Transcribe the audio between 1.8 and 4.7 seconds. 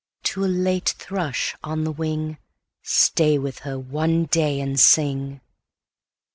the wing,"Stay with her one day